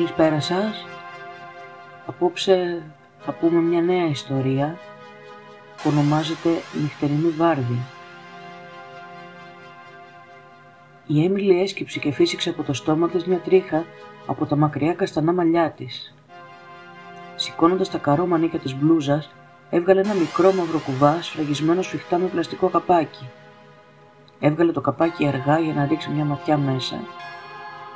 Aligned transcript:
Καλησπέρα 0.00 0.40
σας. 0.40 0.86
Απόψε 2.06 2.82
θα 3.18 3.32
πούμε 3.32 3.60
μια 3.60 3.80
νέα 3.80 4.06
ιστορία 4.06 4.78
που 5.76 5.90
ονομάζεται 5.92 6.48
Νυχτερινή 6.82 7.28
Βάρδη. 7.30 7.78
Η 11.06 11.24
Έμιλη 11.24 11.60
έσκυψε 11.60 11.98
και 11.98 12.12
φύσηξε 12.12 12.50
από 12.50 12.62
το 12.62 12.72
στόμα 12.72 13.08
της 13.08 13.24
μια 13.24 13.38
τρίχα 13.38 13.84
από 14.26 14.46
τα 14.46 14.56
μακριά 14.56 14.94
καστανά 14.94 15.32
μαλλιά 15.32 15.70
της. 15.70 16.14
Σηκώνοντας 17.36 17.90
τα 17.90 17.98
καρό 17.98 18.26
μανίκια 18.26 18.58
της 18.58 18.74
μπλούζας, 18.74 19.30
έβγαλε 19.70 20.00
ένα 20.00 20.14
μικρό 20.14 20.52
μαύρο 20.52 20.78
κουβά 20.78 21.22
σφραγισμένο 21.22 21.82
σφιχτά 21.82 22.18
με 22.18 22.26
πλαστικό 22.26 22.68
καπάκι. 22.68 23.28
Έβγαλε 24.40 24.72
το 24.72 24.80
καπάκι 24.80 25.26
αργά 25.26 25.58
για 25.58 25.74
να 25.74 25.86
ρίξει 25.86 26.10
μια 26.10 26.24
ματιά 26.24 26.56
μέσα 26.56 26.96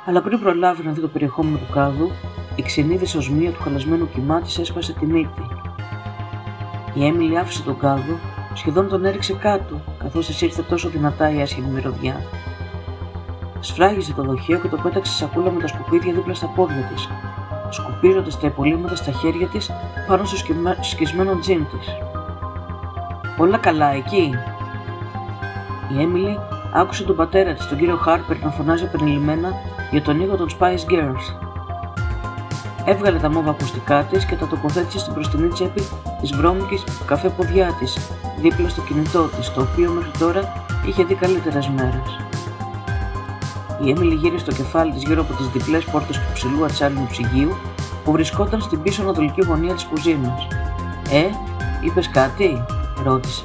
αλλά 0.05 0.21
πριν 0.21 0.39
προλάβει 0.39 0.83
να 0.83 0.91
δει 0.91 1.01
το 1.01 1.07
περιεχόμενο 1.07 1.57
του 1.57 1.73
κάδου, 1.73 2.11
η 2.55 2.61
ξενίδη 2.61 3.17
οσμία 3.17 3.51
του 3.51 3.61
χαλασμένου 3.61 4.09
κοιμά 4.09 4.41
της 4.41 4.59
έσπασε 4.59 4.93
τη 4.93 5.05
μύτη. 5.05 5.47
Η 6.93 7.05
Έμιλι 7.05 7.37
άφησε 7.37 7.63
τον 7.63 7.77
κάδο, 7.79 8.19
σχεδόν 8.53 8.87
τον 8.87 9.05
έριξε 9.05 9.33
κάτω, 9.33 9.81
καθώς 9.97 10.25
της 10.25 10.41
ήρθε 10.41 10.61
τόσο 10.61 10.89
δυνατά 10.89 11.33
η 11.33 11.41
άσχημη 11.41 11.67
μυρωδιά. 11.67 12.23
Σφράγιζε 13.59 14.13
το 14.13 14.23
δοχείο 14.23 14.59
και 14.59 14.67
το 14.67 14.77
πέταξε 14.77 15.13
σακούλα 15.13 15.51
με 15.51 15.61
τα 15.61 15.67
σκουπίδια 15.67 16.13
δίπλα 16.13 16.33
στα 16.33 16.47
πόδια 16.47 16.89
της, 16.93 17.09
σκουπίζοντας 17.69 18.39
τα 18.39 18.47
υπολείμματα 18.47 18.95
στα 18.95 19.11
χέρια 19.11 19.47
της 19.47 19.71
πάνω 20.07 20.23
στο 20.25 20.35
σκισμένο 20.81 21.39
τζιν 21.39 21.65
της. 21.65 21.87
Όλα 23.37 23.57
καλά 23.57 23.89
εκεί; 23.89 24.33
Η 25.97 26.01
Έμιλι 26.01 26.39
άκουσε 26.75 27.03
τον 27.03 27.15
πατέρα 27.15 27.53
της, 27.53 27.67
τον 27.67 27.77
κύριο 27.77 27.95
Χάρπερ, 27.95 28.37
να 28.43 28.49
φωνάζει 28.51 28.83
επενηλημμένα 28.83 29.53
για 29.91 30.01
τον 30.01 30.21
ήχο 30.21 30.35
των 30.35 30.49
Spice 30.59 30.91
Girls. 30.91 31.45
Έβγαλε 32.85 33.17
τα 33.17 33.29
μόβα 33.29 33.49
ακουστικά 33.49 34.03
της 34.03 34.25
και 34.25 34.35
τα 34.35 34.47
τοποθέτησε 34.47 34.99
στην 34.99 35.13
μπροστινή 35.13 35.47
τσέπη 35.47 35.81
της 36.21 36.35
βρώμικης 36.35 36.83
καφέ 37.05 37.29
ποδιά 37.29 37.75
της, 37.79 37.97
δίπλα 38.41 38.69
στο 38.69 38.81
κινητό 38.81 39.23
της, 39.23 39.53
το 39.53 39.61
οποίο 39.61 39.91
μέχρι 39.91 40.11
τώρα 40.19 40.65
είχε 40.85 41.03
δει 41.03 41.15
καλύτερες 41.15 41.67
μέρες. 41.67 42.19
Η 43.83 43.89
Έμιλι 43.89 44.15
γύρισε 44.15 44.45
το 44.45 44.51
κεφάλι 44.51 44.91
της 44.91 45.03
γύρω 45.03 45.21
από 45.21 45.33
τις 45.33 45.47
διπλές 45.47 45.83
πόρτες 45.83 46.17
του 46.17 46.33
ψηλού 46.33 46.65
ατσάλινου 46.65 47.07
ψυγείου 47.09 47.55
που 48.03 48.11
βρισκόταν 48.11 48.61
στην 48.61 48.81
πίσω 48.81 49.01
ανατολική 49.01 49.41
γωνία 49.41 49.73
της 49.73 49.83
κουζίνας. 49.83 50.47
Ε, 51.11 51.25
είπες 51.81 52.09
κάτι, 52.09 52.63
ρώτησε. 53.03 53.43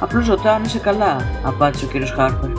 Απλώς 0.00 0.26
ρωτάω 0.28 0.54
αν 0.54 0.64
είσαι 0.64 0.78
καλά, 0.78 1.16
απάντησε 1.42 1.84
ο 1.84 1.88
κύριος 1.88 2.10
Χάρπερ, 2.10 2.50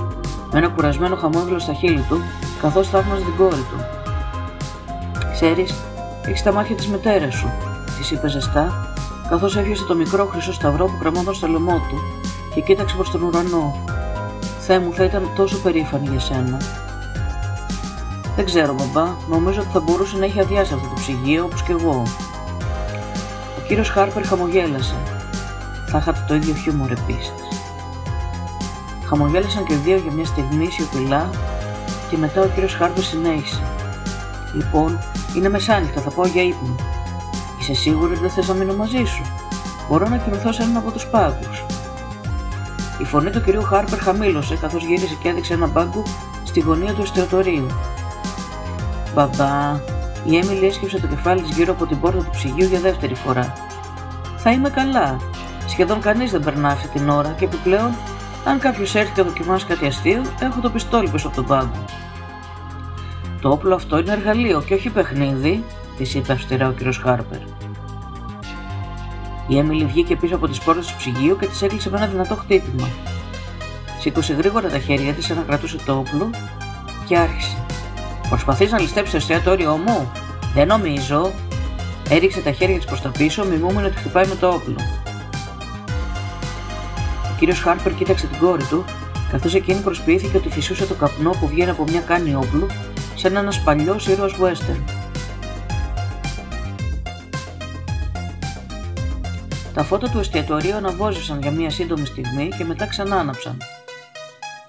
με 0.52 0.58
ένα 0.58 0.68
κουρασμένο 0.68 1.16
χαμόγελο 1.16 1.60
στα 1.60 1.74
χείλη 1.74 2.06
του, 2.10 2.22
καθώς 2.62 2.90
θαύμαζε 2.90 3.24
την 3.24 3.36
κόρη 3.38 3.56
του. 3.70 3.86
Ξέρεις, 5.32 5.76
έχεις 6.26 6.44
τα 6.44 6.52
μάτια 6.52 6.76
της 6.76 6.88
μητέρα 6.88 7.32
σου, 7.32 7.52
της 7.98 8.12
είπε 8.12 8.28
ζεστά, 8.28 8.94
καθώς 9.30 9.58
έφυγε 9.58 9.84
το 9.88 9.96
μικρό 9.96 10.26
χρυσό 10.26 10.54
σταυρό 10.54 10.86
που 10.86 10.98
κρεμόταν 11.00 11.34
στο 11.34 11.48
λαιμό 11.48 11.76
του 11.90 11.98
και 12.54 12.62
κοίταξε 12.62 12.96
προς 12.96 13.12
τον 13.12 13.22
ουρανό. 13.22 13.76
Θεέ 14.60 14.80
μου, 14.80 14.94
θα 14.94 15.04
ήταν 15.04 15.30
τόσο 15.36 15.58
περήφανη 15.58 16.08
για 16.10 16.20
σένα. 16.20 16.58
Δεν 18.36 18.46
ξέρω, 18.46 18.74
μπαμπά, 18.74 19.08
νομίζω 19.30 19.60
ότι 19.62 19.70
θα 19.72 19.80
μπορούσε 19.80 20.18
να 20.18 20.26
έχει 20.26 20.40
αδειάσει 20.40 20.74
αυτό 20.74 20.88
το 20.88 20.94
ψυγείο 20.96 21.44
όπως 21.44 21.64
και 21.64 21.72
εγώ. 21.72 22.04
Ο 23.58 23.62
κύριος 23.68 23.90
Χάρπερ 23.90 24.26
χαμογέλασε. 24.26 24.96
Θα 25.92 25.98
είχατε 25.98 26.26
το 26.28 26.36
ίδιο 26.36 26.54
χιούμορ 26.54 26.92
επίσης. 26.92 27.34
Χαμογέλασαν 29.06 29.64
και 29.64 29.76
δύο 29.76 29.98
για 29.98 30.12
μια 30.12 30.26
στιγμή 30.26 30.70
σιωπηλά 30.72 31.30
και 32.10 32.18
μετά 32.18 32.42
ο 32.42 32.48
κύριος 32.48 32.74
Χάρπερ 32.74 33.04
συνέχισε. 33.04 33.62
Λοιπόν, 34.54 35.00
είναι 35.36 35.50
μεσάνυχτα, 35.50 36.02
θα 36.02 36.10
πάω 36.10 36.26
για 36.26 36.44
ύπνο. 36.44 36.76
Είσαι 37.60 37.74
σίγουρη 37.74 38.12
ότι 38.12 38.22
δεν 38.22 38.30
θες 38.30 38.48
να 38.48 38.54
μείνω 38.54 38.76
μαζί 38.76 39.04
σου; 39.04 39.24
Μπορώ 39.90 40.08
να 40.08 40.18
κοιμηθώ 40.18 40.52
σε 40.52 40.64
έναν 40.64 40.78
από 40.78 40.92
τους 40.92 41.06
πάγκους. 41.06 41.64
Η 43.02 43.04
φωνή 43.04 43.30
του 43.30 43.42
κυρίου 43.44 43.64
Χάρπερ 43.64 44.00
χαμήλωσε 44.00 44.56
καθώς 44.56 44.84
γύρισε 44.84 45.18
και 45.22 45.30
έδειξε 45.30 45.54
ένα 45.54 45.68
πάγκο 45.68 46.04
στη 46.44 46.60
γωνία 46.60 46.94
του 46.94 47.02
εστιατορίου. 47.02 47.68
Μπαμπά, 49.14 49.80
η 50.24 50.38
Έμιλι 50.38 50.66
έσκυψε 50.66 51.00
το 51.00 51.08
κεφάλι 51.08 51.42
της 51.42 51.56
γύρω 51.56 51.74
από 51.74 51.86
την 51.86 52.00
πόρτα 52.00 52.18
του 52.18 52.30
ψυγείου 52.32 52.68
για 52.68 52.80
δεύτερη 52.80 53.16
φορά. 53.16 53.54
Θα 54.38 54.52
είμαι 54.52 54.70
καλά. 54.70 55.18
Σχεδόν 55.70 56.02
κανείς 56.02 56.32
δεν 56.32 56.44
περνά 56.44 56.68
αυτή 56.68 56.88
την 56.88 57.10
ώρα 57.10 57.36
και 57.38 57.46
επιπλέον 57.46 57.96
αν 58.46 58.60
κάποιος 58.60 58.96
έρθει 58.96 59.12
και 59.12 59.22
δοκιμάσει 59.22 59.66
κάτι 59.66 59.86
αστείο, 59.86 60.22
έχω 60.42 60.60
το 60.62 60.70
πιστόλι 60.70 61.10
πίσω 61.10 61.28
από 61.28 61.36
τον 61.36 61.46
πάγκο. 61.46 61.86
Το 63.42 63.50
όπλο 63.50 63.76
αυτό 63.76 63.98
είναι 63.98 64.12
εργαλείο 64.12 64.62
και 64.62 64.74
όχι 64.74 64.90
παιχνίδι, 64.90 65.64
της 65.98 66.14
είπε 66.14 66.34
αυστηρά 66.34 66.68
ο 66.68 66.72
κ. 66.72 66.94
Χάρπερ. 67.04 67.40
Η 69.48 69.58
Έμιλι 69.58 69.86
βγήκε 69.86 70.16
πίσω 70.16 70.36
από 70.36 70.48
τις 70.48 70.60
πόρτες 70.60 70.88
του 70.88 70.94
ψυγείου 70.98 71.38
και 71.40 71.46
τη 71.46 71.66
έκλεισε 71.66 71.90
με 71.90 71.98
ένα 71.98 72.08
δυνατό 72.08 72.36
χτύπημα. 72.36 72.88
Σήκωσε 74.00 74.34
γρήγορα 74.34 74.70
τα 74.70 74.80
χέρια 74.80 75.14
της, 75.14 75.30
να 75.30 75.42
κρατούσε 75.48 75.78
το 75.86 75.94
όπλο 75.98 76.30
και 77.06 77.18
άρχισε. 77.18 77.58
Προσπαθείς 78.30 78.72
να 78.72 78.80
ληστέψεις 78.80 79.12
το 79.12 79.18
εστιατόριό 79.18 79.78
μου, 79.78 80.12
Δεν 80.54 80.68
νομίζω. 80.68 81.32
Έριξε 82.10 82.42
τα 82.42 82.52
χέρια 82.52 82.76
της 82.76 82.86
προς 82.86 83.02
τα 83.02 83.10
πίσω, 83.10 83.46
μιμούμενο 83.46 83.88
ότι 83.88 83.96
χτυπάει 83.98 84.28
με 84.28 84.36
το 84.36 84.48
όπλο 84.48 84.99
κύριος 87.40 87.62
Χάρπερ 87.62 87.94
κοίταξε 87.94 88.28
την 88.28 88.40
κόρη 88.40 88.64
του, 88.64 88.86
καθώς 89.32 89.54
εκείνη 89.54 89.82
προσποιήθηκε 89.82 90.38
ότι 90.38 90.50
φυσούσε 90.50 90.86
το 90.86 90.94
καπνό 90.94 91.30
που 91.30 91.48
βγαίνει 91.48 91.70
από 91.70 91.84
μια 91.84 92.02
κάνη 92.02 92.36
όπλου, 92.36 92.68
σαν 93.16 93.36
ένας 93.36 93.64
παλιός 93.64 94.08
ήρωας 94.08 94.34
western. 94.40 94.84
Τα 99.74 99.84
φώτα 99.84 100.10
του 100.10 100.20
εστιατορίου 100.20 100.76
αναβόζησαν 100.76 101.42
για 101.42 101.52
μια 101.52 101.70
σύντομη 101.70 102.06
στιγμή 102.06 102.50
και 102.58 102.64
μετά 102.64 102.86
ξανά 102.86 103.16
άναψαν. 103.16 103.58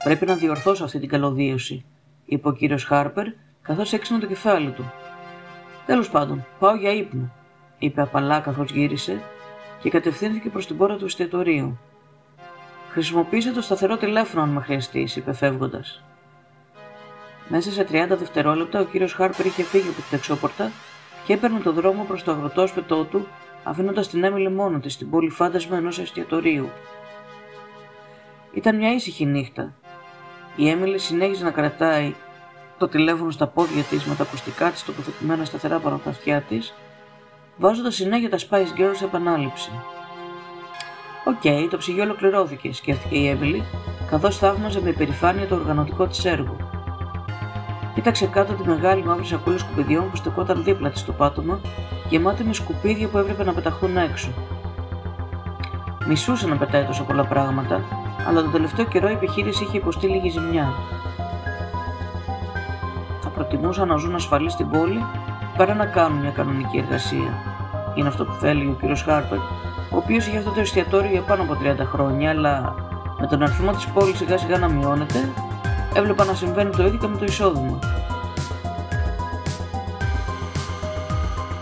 Πρέπει 0.04 0.26
να 0.26 0.34
διορθώσω 0.34 0.84
αυτή 0.84 0.98
την 0.98 1.08
καλωδίωση, 1.08 1.84
είπε 2.24 2.48
ο 2.48 2.52
κύριος 2.52 2.84
Χάρπερ, 2.84 3.26
καθώς 3.62 3.92
έξινε 3.92 4.18
το 4.18 4.26
κεφάλι 4.26 4.70
του. 4.70 4.92
Τέλος 5.86 6.10
πάντων, 6.10 6.46
πάω 6.58 6.74
για 6.74 6.92
ύπνο, 6.92 7.32
είπε 7.78 8.02
απαλά 8.02 8.40
καθώς 8.40 8.70
γύρισε 8.70 9.20
και 9.82 9.90
κατευθύνθηκε 9.90 10.48
προς 10.48 10.66
την 10.66 10.76
πόρτα 10.76 10.96
του 10.96 11.04
εστιατορίου. 11.04 11.78
Χρησιμοποίησε 12.90 13.52
το 13.52 13.62
σταθερό 13.62 13.96
τηλέφωνο 13.96 14.42
αν 14.42 14.48
με 14.48 14.60
χρειαστείς, 14.60 15.16
είπε 15.16 15.32
φεύγοντας. 15.32 16.02
Μέσα 17.48 17.70
σε 17.70 17.86
30 17.90 18.16
δευτερόλεπτα 18.18 18.80
ο 18.80 18.84
κύριος 18.84 19.12
Χάρπερ 19.12 19.46
είχε 19.46 19.62
φύγει 19.62 19.88
από 19.88 19.96
την 19.96 20.18
εξώπορτα 20.18 20.70
και 21.26 21.32
έπαιρνε 21.32 21.60
το 21.60 21.72
δρόμο 21.72 22.04
προς 22.04 22.22
το 22.22 22.30
αγροτόσπιτό 22.30 23.04
του, 23.04 23.26
αφήνοντας 23.64 24.08
την 24.08 24.24
Έμιλε 24.24 24.50
μόνο 24.50 24.78
της 24.78 24.92
στην 24.92 25.10
πόλη 25.10 25.30
φάντασμα 25.30 25.76
ενός 25.76 25.98
εστιατορίου. 25.98 26.70
Ήταν 28.54 28.76
μια 28.76 28.92
ήσυχη 28.92 29.26
νύχτα. 29.26 29.74
Η 30.56 30.68
Έμιλι 30.68 30.98
συνέχιζε 30.98 31.44
να 31.44 31.50
κρατάει 31.50 32.14
το 32.78 32.88
τηλέφωνο 32.88 33.30
στα 33.30 33.46
πόδια 33.46 33.82
της 33.82 34.04
με 34.04 34.14
τα 34.14 34.22
ακουστικά 34.22 34.70
της 34.70 34.84
τοποθετημένα 34.84 35.44
σταθερά 35.44 35.78
πάνω 35.78 35.94
από 35.94 36.04
τα 36.04 36.10
αυτιά 36.10 36.40
της, 36.40 36.74
βάζοντας 37.56 37.94
συνέχεια 37.94 38.30
τα 38.30 38.38
Spice 38.38 38.80
Girls 38.80 38.94
σε 38.94 39.04
επανάληψη. 39.04 39.70
Οκ, 41.24 41.40
okay, 41.42 41.66
το 41.70 41.76
ψυγείο 41.76 42.02
ολοκληρώθηκε, 42.02 42.72
σκέφτηκε 42.72 43.16
η 43.16 43.28
Έμιλι, 43.28 43.64
καθώς 44.10 44.38
θαύμαζε 44.38 44.80
με 44.80 44.88
υπερηφάνεια 44.88 45.46
το 45.46 45.54
οργανωτικό 45.54 46.06
της 46.06 46.24
έργο. 46.24 46.56
Κοίταξε 47.94 48.26
κάτω 48.26 48.52
τη 48.52 48.68
μεγάλη 48.68 49.04
μαύρη 49.04 49.24
σακούλα 49.24 49.58
σκουπιδιών 49.58 50.10
που 50.10 50.16
στεκόταν 50.16 50.64
δίπλα 50.64 50.90
της 50.90 51.00
στο 51.00 51.12
πάτωμα, 51.12 51.60
γεμάτη 52.08 52.44
με 52.44 52.52
σκουπίδια 52.52 53.08
που 53.08 53.18
έπρεπε 53.18 53.44
να 53.44 53.52
πεταχθούν 53.52 53.96
έξω. 53.96 54.28
Μισούσε 56.06 56.46
να 56.46 56.56
πετάει 56.56 56.84
τόσα 56.84 57.02
πολλά 57.02 57.24
πράγματα, 57.24 57.84
αλλά 58.28 58.42
τον 58.42 58.52
τελευταίο 58.52 58.84
καιρό 58.84 59.08
η 59.08 59.12
επιχείρηση 59.12 59.64
είχε 59.64 59.76
υποστεί 59.76 60.06
λίγη 60.06 60.28
ζημιά. 60.28 60.72
Θα 63.22 63.28
προτιμούσαν 63.28 63.88
να 63.88 63.96
ζουν 63.96 64.14
ασφαλείς 64.14 64.52
στην 64.52 64.70
πόλη 64.70 65.04
παρά 65.56 65.74
να 65.74 65.86
κάνουν 65.86 66.18
μια 66.18 66.30
κανονική 66.30 66.78
εργασία. 66.78 67.32
Είναι 67.94 68.08
αυτό 68.08 68.24
που 68.24 68.32
θέλει 68.32 68.66
ο 68.66 68.76
κύριος 68.80 69.02
Χάρπερ 69.02 69.38
ο 69.90 69.96
οποίος 69.96 70.26
είχε 70.26 70.36
αυτό 70.38 70.50
το 70.50 70.60
εστιατόριο 70.60 71.10
για 71.10 71.20
πάνω 71.20 71.42
από 71.42 71.56
30 71.62 71.86
χρόνια, 71.92 72.30
αλλά 72.30 72.74
με 73.20 73.26
τον 73.26 73.42
αριθμό 73.42 73.72
της 73.72 73.86
πόλης 73.86 74.16
σιγά 74.16 74.38
σιγά 74.38 74.58
να 74.58 74.68
μειώνεται, 74.68 75.32
έβλεπα 75.94 76.24
να 76.24 76.34
συμβαίνει 76.34 76.70
το 76.70 76.86
ίδιο 76.86 76.98
και 76.98 77.06
με 77.06 77.16
το 77.16 77.24
εισόδημα. 77.24 77.78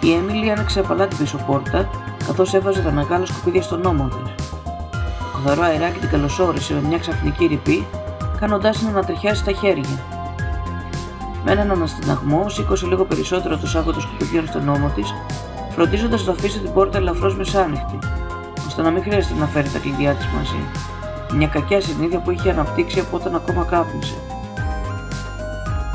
Η 0.01 0.13
Έμιλι 0.13 0.51
άνοιξε 0.51 0.81
απαλά 0.81 1.07
την 1.07 1.19
πίσω 1.19 1.39
πόρτα, 1.47 1.89
καθώς 2.27 2.55
έβαζε 2.55 2.83
τα 2.83 2.91
μεγάλα 2.91 3.27
σκουπίδια 3.27 3.63
στον 3.63 3.85
ώμο 3.85 4.09
της. 4.09 4.35
Το 5.33 5.39
καθαρό 5.43 5.63
αεράκι 5.63 5.99
την 5.99 6.09
καλωσόρισε 6.09 6.75
με 6.75 6.81
μια 6.81 6.99
ξαφνική 6.99 7.47
ρηπή, 7.47 7.87
κάνοντάς 8.41 8.79
την 8.79 8.91
να 8.93 9.05
τριχιάσει 9.05 9.45
τα 9.45 9.53
χέρια. 9.53 9.99
Με 11.45 11.53
έναν 11.53 11.71
αναστηναγμό, 11.71 12.49
σήκωσε 12.49 12.87
λίγο 12.87 13.05
περισσότερο 13.05 13.57
το 13.57 13.67
σάκο 13.67 13.93
των 13.93 14.01
σκουπιδιών 14.01 14.47
στον 14.47 14.69
ώμο 14.69 14.89
της, 14.95 15.15
φροντίζοντας 15.79 16.27
να 16.27 16.33
αφήσει 16.33 16.59
την 16.59 16.73
πόρτα 16.73 16.99
ελαφρώς 16.99 17.37
μεσάνυχτη, 17.37 17.99
ώστε 18.67 18.83
να 18.83 18.91
μην 18.91 19.03
χρειάζεται 19.03 19.41
να 19.41 19.47
φέρει 19.47 19.69
τα 19.69 19.79
κλειδιά 19.79 20.15
της 20.15 20.27
μαζί. 20.27 20.63
Μια 21.35 21.47
κακιά 21.47 21.81
συνήθεια 21.81 22.19
που 22.19 22.31
είχε 22.31 22.51
αναπτύξει 22.51 23.01
από 23.01 23.17
όταν 23.17 23.35
ακόμα 23.35 23.65
κάπνισε. 23.65 24.15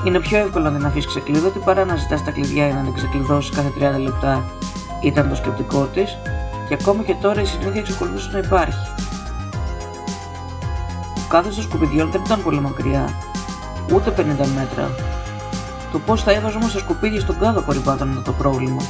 Είναι 0.05 0.19
πιο 0.19 0.37
εύκολο 0.37 0.69
να 0.69 0.77
την 0.77 0.85
αφήσεις 0.85 1.07
ξεκλείδωτη 1.07 1.59
παρά 1.59 1.85
να 1.85 1.95
ζητάς 1.95 2.23
τα 2.23 2.31
κλειδιά 2.31 2.65
για 2.65 2.75
να 2.75 2.81
την 2.81 2.93
ξεκλειδώσεις 2.93 3.55
κάθε 3.55 3.71
30 3.95 3.99
λεπτά, 3.99 4.43
ήταν 5.01 5.29
το 5.29 5.35
σκεπτικό 5.35 5.85
της, 5.85 6.17
και 6.67 6.73
ακόμα 6.73 7.03
και 7.03 7.15
τώρα 7.21 7.41
η 7.41 7.45
συνήθεια 7.45 7.79
εξακολουθούσε 7.79 8.29
να 8.31 8.37
υπάρχει. 8.37 8.87
Ο 11.15 11.27
κάδο 11.29 11.49
των 11.49 11.63
σκουπιδιών 11.63 12.11
δεν 12.11 12.21
ήταν 12.25 12.43
πολύ 12.43 12.59
μακριά, 12.59 13.09
ούτε 13.93 14.13
50 14.17 14.21
μέτρα. 14.55 14.89
Το 15.91 15.99
πώς 15.99 16.23
θα 16.23 16.31
έβαζε 16.31 16.57
όμως 16.57 16.73
τα 16.73 16.79
σκουπίδια 16.79 17.19
στον 17.19 17.39
κάδο 17.39 17.61
κορυφάτων 17.61 18.11
ήταν 18.11 18.23
το 18.23 18.31
πρόβλημα. 18.31 18.81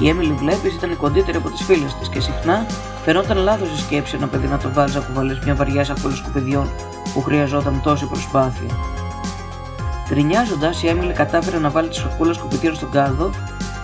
Η 0.00 0.08
Έμιλι 0.08 0.32
βλέπει 0.32 0.68
ήταν 0.68 0.90
η 0.90 0.94
κοντύτερη 0.94 1.36
από 1.36 1.50
τις 1.50 1.62
φίλες 1.62 1.94
της 1.94 2.08
και 2.08 2.20
συχνά 2.20 2.66
φαινόταν 3.04 3.36
λάθος 3.36 3.68
η 3.68 3.78
σκέψη 3.78 4.16
ένα 4.16 4.26
παιδί 4.26 4.46
να 4.46 4.58
το 4.58 4.70
βάλει 4.72 4.92
κουβαλέ 5.06 5.38
μια 5.44 5.54
βαριά 5.54 5.84
σακούλα 5.84 6.14
σκουπιδιών 6.14 6.68
που 7.12 7.22
χρειαζόταν 7.22 7.80
τόση 7.82 8.06
προσπάθεια. 8.06 8.70
Γκρινιάζοντα, 10.08 10.70
η 10.82 10.88
Έμιλι 10.88 11.12
κατάφερε 11.12 11.58
να 11.58 11.70
βάλει 11.70 11.88
τη 11.88 11.94
σακούλα 11.94 12.32
σκουπιδιών 12.32 12.74
στον 12.74 12.90
κάδο 12.90 13.30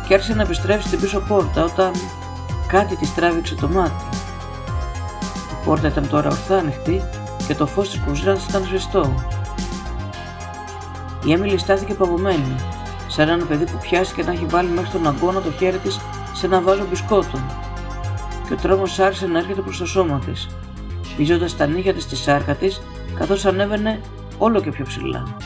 και 0.09 0.15
άρχισε 0.15 0.35
να 0.35 0.43
επιστρέψει 0.43 0.87
στην 0.87 1.01
πίσω 1.01 1.21
πόρτα 1.21 1.65
όταν 1.65 1.91
κάτι 2.67 2.97
της 2.97 3.15
τράβηξε 3.15 3.55
το 3.55 3.69
μάτι. 3.69 4.05
Η 5.51 5.65
πόρτα 5.65 5.89
ήταν 5.89 6.09
τώρα 6.09 6.29
ορθά 6.29 6.57
ανοιχτή 6.57 7.03
και 7.47 7.55
το 7.55 7.67
φως 7.67 7.91
της 7.91 8.01
κουζίνας 8.01 8.47
ήταν 8.49 8.65
σβηστό. 8.65 9.15
Η 11.25 11.33
Έμιλι 11.33 11.59
στάθηκε 11.59 11.95
παγωμένη, 11.95 12.57
σαν 13.13 13.29
ένα 13.29 13.45
παιδί 13.45 13.65
που 13.65 13.79
πιάστηκε 13.81 14.23
να 14.23 14.33
έχει 14.33 14.45
βάλει 14.45 14.69
μέχρι 14.69 14.91
τον 14.91 15.07
αγκώνα 15.07 15.41
το 15.41 15.53
χέρι 15.59 15.79
της 15.79 16.01
σε 16.33 16.47
ένα 16.47 16.61
βάζο 16.61 16.87
μπισκότων 16.91 17.43
και 18.47 18.53
ο 18.53 18.57
τρόμος 18.57 18.99
άρχισε 18.99 19.27
να 19.27 19.39
έρχεται 19.39 19.61
προς 19.61 19.79
το 19.79 19.87
σώμα 19.87 20.19
της, 20.19 20.49
πίζοντας 21.17 21.57
τα 21.57 21.67
νύχια 21.67 21.95
της 21.95 22.03
στη 22.03 22.17
σάρκα 22.17 22.55
της 22.55 22.83
καθώς 23.15 23.45
ανέβαινε 23.45 24.01
όλο 24.39 24.61
και 24.61 24.71
πιο 24.71 24.85
ψηλά. 24.85 25.37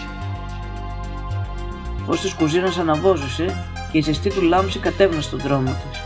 Φως 2.07 2.21
της 2.21 2.33
κουζίνας 2.33 2.79
αναβόζησε 2.79 3.65
και 3.93 3.99
η 3.99 4.01
ζεστή 4.01 4.31
του 4.31 4.43
λάμψη 4.43 4.79
κατέβαινε 4.79 5.21
στον 5.21 5.39
δρόμο 5.39 5.77
της. 5.91 6.01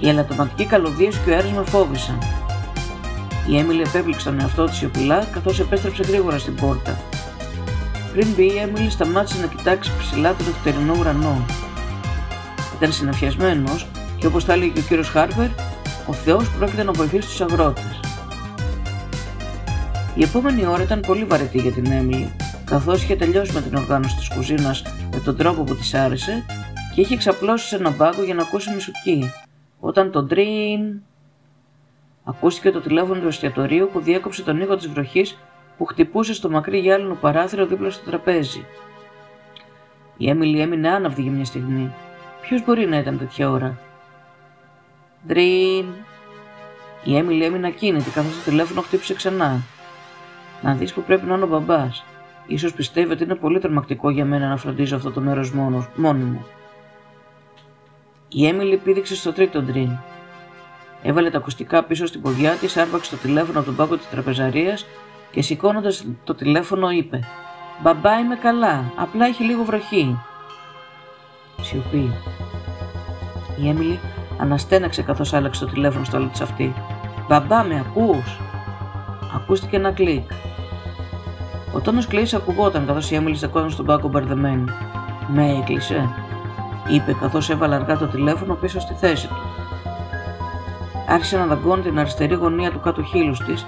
Η 0.00 0.08
ελαττωματική 0.08 0.64
καλωδία 0.64 1.08
και 1.08 1.30
ο 1.30 1.34
αέρας 1.34 1.52
με 1.52 1.64
φόβησαν. 1.64 2.18
Η 3.48 3.58
Έμιλι 3.58 3.82
επέπληξε 3.82 4.24
τον 4.24 4.40
εαυτό 4.40 4.64
της 4.64 4.76
σιωπηλά 4.76 5.24
καθώς 5.32 5.60
επέστρεψε 5.60 6.02
γρήγορα 6.02 6.38
στην 6.38 6.54
πόρτα. 6.54 6.98
Πριν 8.12 8.28
μπει 8.36 8.44
η 8.44 8.58
Έμιλι 8.58 8.90
σταμάτησε 8.90 9.40
να 9.40 9.46
κοιτάξει 9.46 9.92
ψηλά 9.98 10.34
τον 10.34 10.46
νυχτερινό 10.46 10.94
ουρανό. 10.98 11.46
Ήταν 12.76 12.92
συναφιασμένος 12.92 13.86
και 14.18 14.26
όπως 14.26 14.44
τα 14.44 14.52
έλεγε 14.52 14.70
και 14.70 14.80
ο 14.80 14.82
κύριος 14.82 15.08
Χάρπερ, 15.08 15.48
ο 16.06 16.12
Θεός 16.12 16.50
πρόκειται 16.50 16.82
να 16.82 16.92
βοηθήσει 16.92 17.28
τους 17.28 17.40
αγρότες. 17.40 18.00
Η 20.14 20.22
επόμενη 20.22 20.66
ώρα 20.66 20.82
ήταν 20.82 21.00
πολύ 21.00 21.24
βαρετή 21.24 21.58
για 21.58 21.72
την 21.72 21.92
Έμιλι, 21.92 22.32
καθώς 22.64 23.02
είχε 23.02 23.16
τελειώσει 23.16 23.52
με 23.52 23.60
την 23.60 23.74
οργάνωση 23.74 24.16
της 24.16 24.28
κουζίνας 24.28 24.82
με 25.12 25.20
τον 25.24 25.36
τρόπο 25.36 25.62
που 25.62 25.74
της 25.76 25.94
άρεσε 25.94 26.44
και 26.94 27.00
είχε 27.00 27.16
ξαπλώσει 27.16 27.66
σε 27.68 27.76
έναν 27.76 27.96
πάγκο 27.96 28.22
για 28.22 28.34
να 28.34 28.42
ακούσει 28.42 28.70
μισουκή, 28.74 29.30
όταν 29.80 30.10
το 30.10 30.22
ντρίν 30.22 31.00
ακούστηκε 32.24 32.70
το 32.70 32.80
τηλέφωνο 32.80 33.20
του 33.20 33.26
εστιατορίου 33.26 33.90
που 33.92 34.00
διέκοψε 34.00 34.42
τον 34.42 34.60
ήχο 34.60 34.76
της 34.76 34.88
βροχής 34.88 35.38
που 35.82 35.88
χτυπούσε 35.88 36.34
στο 36.34 36.50
μακρύ 36.50 36.78
γυάλινο 36.78 37.14
παράθυρο 37.14 37.66
δίπλα 37.66 37.90
στο 37.90 38.04
τραπέζι. 38.04 38.66
Η 40.16 40.28
Έμιλι 40.28 40.60
έμεινε 40.60 40.88
άναυδη 40.88 41.22
για 41.22 41.30
μια 41.30 41.44
στιγμή. 41.44 41.92
Ποιος 42.40 42.64
μπορεί 42.64 42.86
να 42.86 42.98
ήταν 42.98 43.18
τέτοια 43.18 43.50
ώρα; 43.50 43.78
Ντρίν. 45.26 45.84
Η 47.04 47.16
Έμιλι 47.16 47.44
έμεινε 47.44 47.66
ακίνητη 47.66 48.10
καθώς 48.10 48.36
το 48.36 48.50
τηλέφωνο 48.50 48.80
χτύπησε 48.80 49.14
ξανά. 49.14 49.60
Να 50.62 50.74
δεις 50.74 50.92
που 50.92 51.02
πρέπει 51.02 51.26
να 51.26 51.34
είναι 51.34 51.44
ο 51.44 51.46
μπαμπάς. 51.46 52.04
σω 52.58 52.72
πιστεύει 52.76 53.12
ότι 53.12 53.22
είναι 53.22 53.34
πολύ 53.34 53.58
τρομακτικό 53.58 54.10
για 54.10 54.24
μένα 54.24 54.48
να 54.48 54.56
φροντίζω 54.56 54.96
αυτό 54.96 55.10
το 55.10 55.20
μέρος 55.20 55.52
μόνος, 55.52 55.88
μόνη 55.94 56.24
μου. 56.24 56.46
Η 58.28 58.46
Έμιλι 58.46 58.76
πήδηξε 58.76 59.16
στο 59.16 59.32
τρίτο 59.32 59.62
ντρίν. 59.62 59.98
Έβαλε 61.02 61.30
τα 61.30 61.38
ακουστικά 61.38 61.84
πίσω 61.84 62.06
στην 62.06 62.22
ποδιά 62.22 62.52
της, 62.52 62.76
άρπαξε 62.76 63.10
το 63.10 63.16
τηλέφωνο 63.16 63.58
από 63.58 63.66
τον 63.66 63.76
πάγκο 63.76 63.96
της 63.96 64.08
τραπεζαρίας 64.10 64.86
και 65.32 65.42
σηκώνοντας 65.42 66.04
το 66.24 66.34
τηλέφωνο 66.34 66.90
είπε 66.90 67.20
«Μπαμπά 67.82 68.18
είμαι 68.18 68.36
καλά, 68.36 68.84
απλά 68.96 69.26
έχει 69.26 69.44
λίγο 69.44 69.64
βροχή». 69.64 70.18
Σιωπή. 71.60 72.12
Η 73.62 73.68
Έμιλι 73.68 73.98
αναστέναξε 74.38 75.02
καθώς 75.02 75.32
άλλαξε 75.32 75.64
το 75.64 75.72
τηλέφωνο 75.72 76.04
στο 76.04 76.16
άλλο 76.16 76.26
της 76.26 76.40
αυτή. 76.40 76.74
«Μπαμπά 77.28 77.64
με 77.64 77.84
ακούς» 77.86 78.40
Ακούστηκε 79.34 79.76
ένα 79.76 79.92
κλικ. 79.92 80.30
Ο 81.72 81.80
τόνος 81.80 82.06
κλείσει 82.06 82.36
ακουγόταν 82.36 82.86
καθώς 82.86 83.10
η 83.10 83.14
Έμιλι 83.14 83.36
στεκόταν 83.36 83.70
στον 83.70 83.86
πάγκο 83.86 84.08
μπαρδεμένη. 84.08 84.64
«Με 85.28 85.58
έκλεισε» 85.58 86.08
είπε 86.88 87.16
καθώς 87.20 87.50
έβαλε 87.50 87.74
αργά 87.74 87.96
το 87.96 88.06
τηλέφωνο 88.06 88.54
πίσω 88.54 88.80
στη 88.80 88.94
θέση 88.94 89.28
του. 89.28 89.36
Άρχισε 91.08 91.38
να 91.38 91.46
δαγκώνει 91.46 91.82
την 91.82 91.98
αριστερή 91.98 92.34
γωνία 92.34 92.70
του 92.70 92.80
κάτω 92.80 93.02
χείλους 93.02 93.38
της 93.38 93.64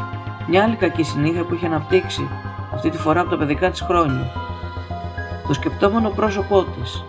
μια 0.48 0.62
άλλη 0.62 0.76
κακή 0.76 1.02
συνήθεια 1.02 1.44
που 1.44 1.54
είχε 1.54 1.66
αναπτύξει, 1.66 2.28
αυτή 2.74 2.90
τη 2.90 2.98
φορά 2.98 3.20
από 3.20 3.30
τα 3.30 3.36
παιδικά 3.36 3.70
της 3.70 3.80
χρόνια. 3.80 4.30
Το 5.46 5.52
σκεπτόμενο 5.52 6.10
πρόσωπό 6.10 6.62
της. 6.64 7.04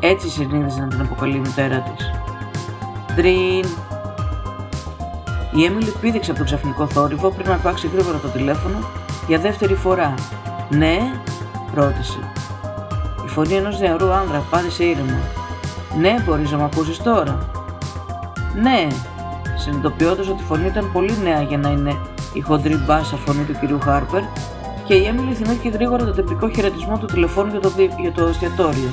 Έτσι 0.00 0.28
συνήθιζε 0.28 0.80
να 0.80 0.86
την 0.86 1.00
αποκαλεί 1.00 1.36
η 1.36 1.40
μητέρα 1.40 1.78
της. 1.78 2.10
Ντρίν. 3.14 3.64
Η 5.52 5.64
Έμιλι 5.64 5.92
πήδηξε 6.00 6.30
από 6.30 6.38
τον 6.38 6.46
ξαφνικό 6.46 6.86
θόρυβο 6.86 7.30
πριν 7.30 7.48
να 7.48 7.54
αρπάξει 7.54 7.90
γρήγορα 7.92 8.18
το 8.18 8.28
τηλέφωνο 8.28 8.78
για 9.26 9.38
δεύτερη 9.38 9.74
φορά. 9.74 10.14
Ναι, 10.70 10.98
ρώτησε. 11.74 12.18
Η 13.24 13.28
φωνή 13.28 13.54
ενός 13.54 13.78
νεαρού 13.80 14.12
άνδρα 14.12 14.38
απάντησε 14.38 14.84
ήρεμα. 14.84 15.18
Ναι, 16.00 16.14
μπορείς 16.24 16.50
να 16.50 16.56
με 16.56 16.64
ακούσεις 16.64 16.98
τώρα. 16.98 17.38
Ναι, 18.62 18.86
συνειδητοποιώντας 19.56 20.28
ότι 20.28 20.42
η 20.42 20.44
φωνή 20.44 20.66
ήταν 20.66 20.92
πολύ 20.92 21.18
νέα 21.22 21.42
για 21.42 21.58
να 21.58 21.70
είναι 21.70 21.96
η 22.32 22.40
χοντρή 22.40 22.76
μπάσα 22.76 23.16
φωνή 23.16 23.42
του 23.42 23.58
κυρίου 23.60 23.80
Χάρπερ 23.80 24.22
και 24.84 24.94
η 24.94 25.06
Έμιλι 25.06 25.34
θυμήθηκε 25.34 25.68
γρήγορα 25.68 26.04
τον 26.04 26.14
τυπικό 26.14 26.50
χαιρετισμό 26.50 26.98
του 26.98 27.06
τηλεφώνου 27.06 27.50
για 27.50 27.60
το, 27.60 27.72
για 28.00 28.12
το 28.12 28.26
εστιατόριο. 28.26 28.90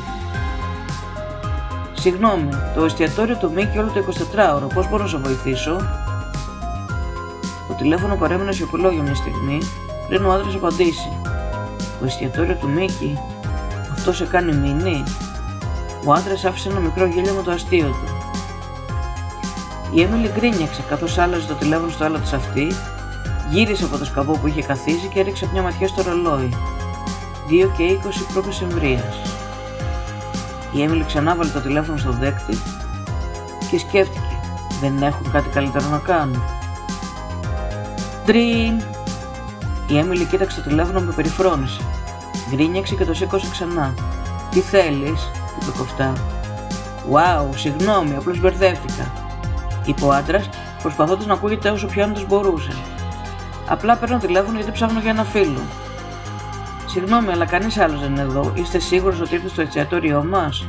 Συγγνώμη, 1.94 2.50
το 2.75 2.84
εστιατόριο 2.86 3.36
του 3.36 3.51
Μίκη 3.51 3.77
όλο 3.77 3.91
το 3.94 4.03
24ωρο, 4.36 4.74
πώς 4.74 4.89
μπορώ 4.89 5.03
να 5.03 5.10
σε 5.10 5.17
βοηθήσω; 5.17 5.75
Το 7.67 7.74
τηλέφωνο 7.77 8.15
παρέμεινε 8.15 8.51
σιωπηλό 8.51 8.89
για 8.89 9.01
μια 9.01 9.15
στιγμή 9.15 9.58
πριν 10.08 10.25
ο 10.25 10.32
άντρας 10.32 10.56
απαντήσει. 10.56 11.12
Το 12.00 12.06
εστιατόριο 12.06 12.56
του 12.56 12.70
Μίκη, 12.70 13.17
αυτό 13.91 14.13
σε 14.13 14.25
κάνει 14.25 14.53
μηνύ; 14.56 15.03
Ο 16.06 16.13
άντρας 16.13 16.46
άφησε 16.46 16.70
ένα 16.70 16.79
μικρό 16.79 17.06
γέλιο 17.06 17.34
με 17.34 17.41
το 17.41 17.51
αστείο 17.51 17.88
του. 17.88 18.17
Η 19.91 20.01
Έμιλι 20.01 20.32
γκρίνιαξε 20.36 20.82
καθώς 20.89 21.17
άλλαζε 21.17 21.48
το 21.48 21.53
τηλέφωνο 21.53 21.89
στο 21.91 22.03
άλλο 22.03 22.20
της 22.20 22.34
αυτή 22.34 22.67
Γύρισε 23.50 23.84
από 23.84 23.98
το 23.98 24.06
σκαβό 24.06 24.38
που 24.38 24.48
είχε 24.48 24.62
καθίσει 24.62 25.08
και 25.08 25.20
έριξε 25.20 25.50
μια 25.54 25.62
ματιά 25.62 25.88
στο 25.88 26.01
ρολόι. 26.01 26.50
2 27.50 27.70
και 27.77 27.98
20 28.04 28.42
π.Μ. 28.42 28.77
Η 30.72 30.82
Έμιλι 30.82 31.04
ξανά 31.04 31.36
βάλε 31.36 31.50
το 31.50 31.60
τηλέφωνο 31.60 31.98
στο 31.98 32.12
δέκτη 32.12 32.58
και 33.70 33.80
σκέφτηκε. 33.80 34.39
Δεν 34.82 35.04
έχουν 35.04 35.32
κάτι 35.32 35.50
καλύτερο 35.50 35.86
να 35.89 35.98
κάνουν. 35.98 36.44
Τρίν! 38.25 38.82
Η 39.88 39.98
Έμιλι 39.98 40.25
κοίταξε 40.25 40.62
το 40.62 40.70
τηλέφωνο 40.70 41.00
με 41.00 41.12
περιφρόνηση. 41.12 41.82
Γκρίνιαξε 42.50 42.96
και 42.96 43.06
το 43.06 43.13
σήκωσε 43.13 43.48
ξανά. 43.51 43.94
Τι 44.51 44.60
θέλεις, 44.60 45.32
είπε 45.62 45.77
κοφτά. 45.77 46.13
Wow, 47.12 47.46
συγγνώμη, 47.56 48.16
απλώς 48.16 48.39
μπερδεύτηκα, 48.39 49.12
είπε 49.86 50.06
ο 50.06 50.12
άντρας, 50.12 50.50
προσπαθώντας 50.82 51.25
να 51.25 51.34
ακούγεται 51.34 51.70
όσο 51.70 51.88
πιο 51.88 52.04
άνετο 52.04 52.25
μπορούσε. 52.27 52.72
Απλά 53.67 53.95
παίρνω 53.95 54.17
τηλέφωνο 54.17 54.55
γιατί 54.55 54.71
ψάχνω 54.71 55.00
για 55.00 55.09
ένα 55.09 55.24
φίλο. 55.24 55.62
Συγγνώμη, 56.86 57.31
αλλά 57.31 57.45
κανείς 57.45 57.77
άλλος 57.77 58.00
δεν 58.00 58.12
είναι 58.12 58.21
εδώ. 58.21 58.53
Είστε 58.55 58.79
σίγουρος 58.79 59.19
ότι 59.19 59.36
ήρθε 59.36 59.47
στο 59.47 59.62
εστιατόριό 59.62 60.24
μας; 60.24 60.67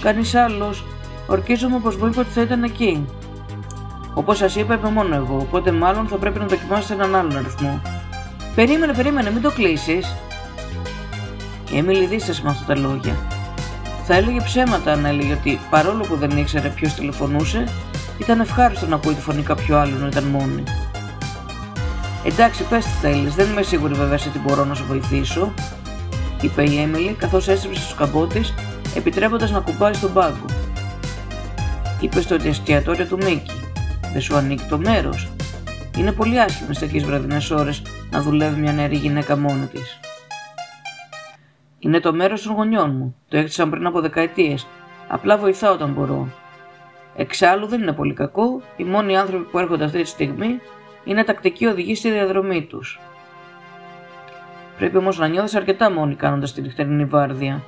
Κανείς 0.00 0.34
άλλος. 0.34 0.84
Ορκίζομαι 1.26 1.78
πω 1.78 1.90
μου 2.00 2.06
είπε 2.06 2.20
ότι 2.20 2.30
θα 2.30 2.40
ήταν 2.40 2.62
εκεί. 2.62 3.06
Όπως 4.14 4.36
σας 4.36 4.56
είπα, 4.56 4.74
είμαι 4.74 4.90
μόνο 4.90 5.14
εγώ, 5.14 5.36
οπότε 5.36 5.72
μάλλον 5.72 6.06
θα 6.06 6.16
πρέπει 6.16 6.38
να 6.38 6.46
δοκιμάσετε 6.46 6.94
έναν 6.94 7.14
άλλον 7.14 7.36
αριθμό. 7.36 7.80
Περίμενε, 8.54 8.92
περίμενε, 8.92 9.30
μην 9.30 9.42
το 9.42 9.50
κλείσεις. 9.50 10.14
Η 11.70 11.78
Έμιλι 11.78 12.06
δίστασε 12.06 12.42
με 12.44 12.50
αυτά 12.50 12.64
τα 12.64 12.80
λόγια. 12.80 13.16
Θα 14.04 14.14
έλεγε 14.14 14.40
ψέματα 14.40 14.92
αν 14.92 15.04
έλεγε 15.04 15.32
ότι 15.32 15.60
παρόλο 15.70 16.04
που 16.04 16.16
δεν 16.16 16.30
ήξερε 16.30 16.68
ποιος 16.68 16.94
τηλεφωνούσε, 16.94 17.68
ήταν 18.18 18.40
ευχάριστο 18.40 18.86
να 18.86 18.94
ακούει 18.94 19.14
τη 19.14 19.20
φωνή 19.20 19.42
κάποιου 19.42 19.76
άλλου 19.76 19.98
να 19.98 20.06
ήταν 20.06 20.24
μόνη. 20.24 20.62
Εντάξει, 22.24 22.64
πες 22.64 22.84
τι 22.84 22.90
θέλεις, 22.90 23.34
δεν 23.34 23.50
είμαι 23.50 23.62
σίγουρη 23.62 23.94
βέβαια 23.94 24.18
ότι 24.28 24.38
μπορώ 24.38 24.64
να 24.64 24.74
σου 24.74 24.84
βοηθήσω, 24.84 25.52
είπε 26.40 26.62
η 26.62 26.80
Έμιλι 26.80 27.12
καθώς 27.12 27.48
έστρεψε 27.48 27.80
στο 27.80 27.90
σκαμπό 27.90 28.26
τη, 28.26 28.40
επιτρέποντας 28.96 29.50
να 29.50 29.60
κουμπάει 29.60 29.94
στον 29.94 30.12
πάγκο. 30.12 30.44
Είπες 32.00 32.24
στο 32.24 32.34
εστιατόριο 32.34 33.06
του 33.06 33.16
Μίκη. 33.16 33.52
Δεν 34.12 34.20
σου 34.20 34.36
ανήκει 34.36 34.64
το 34.68 34.78
μέρος. 34.78 35.28
Είναι 35.98 36.12
πολύ 36.12 36.40
άσχημο 36.40 36.70
τέτοιες 36.78 37.04
βραδινές 37.04 37.50
ώρες 37.50 37.82
να 38.10 38.22
δουλεύει 38.22 38.60
μια 38.60 38.72
νεαρή 38.72 38.96
γυναίκα 38.96 39.36
μόνη 39.36 39.66
της. 39.66 40.00
Είναι 41.78 42.00
το 42.00 42.12
μέρος 42.12 42.42
των 42.42 42.54
γονιών 42.54 42.96
μου. 42.96 43.16
Το 43.28 43.36
έκτισαν 43.36 43.70
πριν 43.70 43.86
από 43.86 44.00
δεκαετίες. 44.00 44.66
Απλά 45.08 45.36
βοηθάω 45.36 45.72
όταν 45.72 45.92
μπορώ. 45.92 46.28
Εξάλλου 47.16 47.66
δεν 47.66 47.82
είναι 47.82 47.92
πολύ 47.92 48.14
κακό. 48.14 48.62
Οι 48.76 48.84
μόνοι 48.84 49.16
άνθρωποι 49.16 49.44
που 49.44 49.58
έρχονται 49.58 49.84
αυτή 49.84 50.02
τη 50.02 50.08
στιγμή 50.08 50.60
είναι 51.08 51.24
τακτικοί 51.24 51.66
οδηγοί 51.66 51.94
στη 51.94 52.10
διαδρομή 52.10 52.62
τους. 52.62 53.00
Πρέπει 54.78 54.96
όμως 54.96 55.18
να 55.18 55.26
νιώθεις 55.26 55.54
αρκετά 55.54 55.90
μόνη 55.90 56.14
κάνοντας 56.14 56.52
τη 56.52 56.60
νυχτερινή 56.60 57.04
βάρδια. 57.04 57.62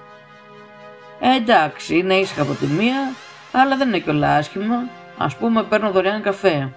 Ε, 1.21 1.35
εντάξει, 1.37 1.99
είναι 1.99 2.15
ήσυχα 2.15 2.43
από 2.43 2.53
τη 2.53 2.67
μία, 2.67 3.13
αλλά 3.53 3.77
δεν 3.77 3.89
είναι 3.89 3.99
κιόλας 3.99 4.39
άσχημα. 4.39 4.77
Α 5.19 5.27
πούμε, 5.39 5.63
παίρνω 5.63 5.91
δωρεάν 5.91 6.23
καφέ. 6.23 6.73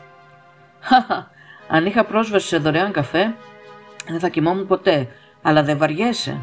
Χαχα, 0.80 1.32
αν 1.68 1.86
είχα 1.86 2.04
πρόσβαση 2.04 2.48
σε 2.48 2.58
δωρεάν 2.58 2.92
καφέ, 2.92 3.36
δεν 4.08 4.20
θα 4.20 4.30
κοιμόμουν 4.30 4.68
ποτέ, 4.68 5.08
αλλά 5.42 5.64
δεν 5.64 5.78
βαριέσαι. 5.78 6.38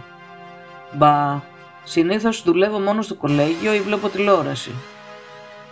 Μπα, 0.93 1.41
συνήθως 1.85 2.43
δουλεύω 2.43 2.79
μόνο 2.79 3.03
στο 3.03 3.15
κολέγιο 3.15 3.75
ή 3.75 3.81
βλέπω 3.81 4.09
τηλεόραση. 4.09 4.71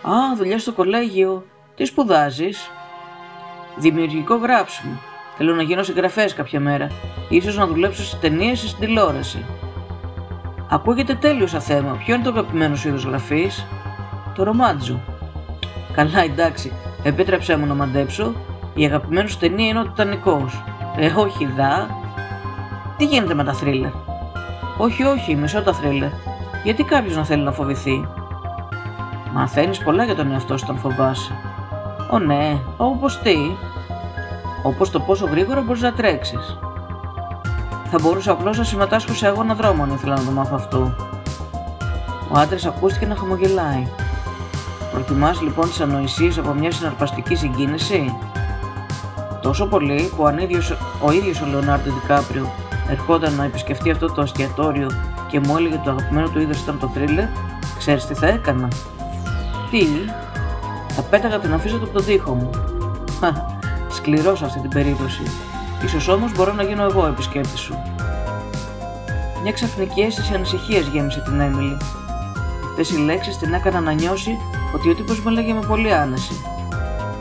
Α, 0.01 0.35
δουλειά 0.35 0.59
στο 0.59 0.71
κολέγιο. 0.71 1.45
Τι 1.75 1.85
σπουδάζεις; 1.85 2.69
Δημιουργικό 3.79 4.35
γράψιμο. 4.35 4.99
Θέλω 5.37 5.55
να 5.55 5.61
γίνω 5.61 5.83
συγγραφέας 5.83 6.33
κάποια 6.33 6.59
μέρα. 6.59 6.87
Ίσως 7.29 7.57
να 7.57 7.67
δουλέψω 7.67 8.03
σε 8.03 8.15
ταινίες 8.15 8.63
ή 8.63 8.67
στην 8.67 8.79
τηλεόραση. 8.85 9.45
Ακούγεται 10.69 11.15
τέλειος 11.15 11.49
σαν 11.49 11.61
θέμα. 11.61 11.91
Ποιο 11.91 12.13
είναι 12.13 12.23
το 12.23 12.29
αγαπημένο 12.29 12.75
σου 12.75 12.87
είδος 12.87 13.03
γραφής, 13.03 13.65
Το 14.35 14.43
ρομάντζο. 14.43 14.99
Καλά, 15.93 16.23
εντάξει, 16.23 16.71
επέτρεψέ 17.03 17.57
μου 17.57 17.65
να 17.65 17.73
μαντέψω. 17.73 18.33
Η 18.73 18.85
αγαπημένη 18.85 19.29
σου 19.29 19.37
ταινία 19.37 19.67
είναι 19.67 19.79
ο 19.79 19.83
Τιτανικός. 19.83 20.63
Ε, 20.97 21.13
όχι, 21.17 21.45
δα. 21.57 21.87
Τι 22.97 23.05
γίνεται 23.05 23.33
με 23.33 23.43
τα 23.43 23.53
θρίλερ; 23.53 23.91
Όχι, 24.77 25.03
όχι, 25.03 25.35
μισό 25.35 25.61
τα 25.61 25.73
θρίλερ. 25.73 26.09
Γιατί 26.63 26.83
κάποιος 26.83 27.15
να 27.15 27.25
θέλει 27.25 27.43
να 27.43 27.51
φοβηθεί; 27.51 28.07
Μαθαίνεις 29.33 29.77
πολλά 29.77 30.03
για 30.03 30.15
τον 30.15 30.31
εαυτό 30.31 30.57
σου 30.57 30.65
όταν 30.67 30.79
φοβάσαι. 30.79 31.33
Ω 32.11 32.19
ναι, 32.19 32.59
όπως 32.77 33.19
τι. 33.19 33.35
Όπως 34.63 34.89
το 34.89 34.99
πόσο 34.99 35.25
γρήγορα 35.25 35.61
μπορείς 35.61 35.81
να 35.81 35.93
τρέξεις. 35.93 36.59
Θα 37.91 37.99
μπορούσα 38.01 38.31
απλώς 38.31 38.57
να 38.57 38.63
συμμετάσχω 38.63 39.13
σε 39.13 39.27
αγώνα 39.27 39.53
δρόμο 39.53 39.83
αν 39.83 39.91
ήθελα 39.91 40.15
να 40.15 40.23
το 40.23 40.31
μάθω 40.31 40.55
αυτό. 40.55 40.95
Ο 42.31 42.37
άντρας 42.37 42.65
ακούστηκε 42.65 43.05
να 43.05 43.15
χαμογελάει. 43.15 43.87
Προτιμάς 44.91 45.41
λοιπόν 45.41 45.67
τις 45.67 45.81
ανοησίες 45.81 46.37
από 46.37 46.53
μια 46.53 46.71
συναρπαστική 46.71 47.35
συγκίνηση; 47.35 48.17
Τόσο 49.41 49.65
πολύ 49.65 50.11
που 50.15 50.25
αν 50.25 50.37
ίδιος, 50.37 50.77
ο 51.01 51.11
ίδιος 51.11 51.41
ο 51.41 51.45
Λεωνάρντο 51.45 51.91
Δικάπριο 52.01 52.51
ερχόταν 52.89 53.33
να 53.33 53.43
επισκεφτεί 53.43 53.91
αυτό 53.91 54.05
το 54.05 54.21
αστιατόριο 54.21 54.89
και 55.27 55.39
μου 55.39 55.57
έλεγε 55.57 55.81
το 55.83 55.89
αγαπημένο 55.89 56.29
του 56.29 56.39
είδος 56.39 56.61
ήταν 56.61 56.79
το 56.79 56.87
θρίλερ, 56.93 57.25
ξέρεις 57.77 58.05
τι 58.05 58.13
θα 58.13 58.27
έκανα; 58.27 58.67
Τι, 59.69 59.85
θα 61.01 61.07
πέταγα 61.09 61.39
την 61.39 61.53
αφήσα 61.53 61.77
του 61.77 61.83
από 61.83 61.93
τον 61.93 62.05
τοίχο 62.05 62.33
μου. 62.33 62.49
Σκληρό 63.89 64.35
σε 64.35 64.45
αυτή 64.45 64.59
την 64.59 64.69
περίπτωση. 64.69 65.21
Ίσως 65.85 66.07
όμως 66.07 66.31
μπορώ 66.35 66.53
να 66.53 66.63
γίνω 66.63 66.83
εγώ 66.83 67.05
επισκέπτη 67.05 67.57
σου. 67.57 67.73
Μια 69.43 69.51
ξαφνική 69.51 70.01
αίσθηση 70.01 70.33
ανησυχίας 70.33 70.87
γέμισε 70.87 71.21
την 71.21 71.39
Έμιλι. 71.39 71.77
Αυτέ 72.69 72.95
οι 72.95 72.97
λέξεις 72.97 73.37
την 73.37 73.53
έκαναν 73.53 73.83
να 73.83 73.91
νιώσει 73.91 74.37
ότι 74.75 74.89
ο 74.89 74.95
τύπος 74.95 75.23
με 75.23 75.31
λέγε 75.31 75.53
με 75.53 75.65
πολύ 75.67 75.93
άνεση. 75.93 76.33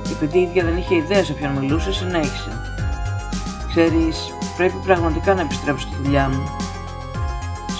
Και 0.02 0.12
επειδή 0.12 0.38
η 0.38 0.42
ίδια 0.42 0.64
δεν 0.64 0.76
είχε 0.76 0.94
ιδέα 0.94 1.24
σε 1.24 1.32
ποιον 1.32 1.50
μιλούσε, 1.50 1.92
συνέχισε. 1.92 2.50
Ξέρεις, 3.68 4.34
πρέπει 4.56 4.76
πραγματικά 4.84 5.34
να 5.34 5.40
επιστρέψω 5.40 5.86
στη 5.86 5.96
δουλειά 6.02 6.28
μου. 6.28 6.50